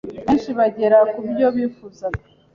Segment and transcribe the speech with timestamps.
[0.25, 2.21] benshi bagera kubyo bifuzaga